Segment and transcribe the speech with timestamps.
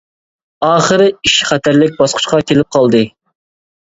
[0.67, 3.03] ئاخىرى ئىش خەتەرلىك باسقۇچقا كېلىپ قالدى.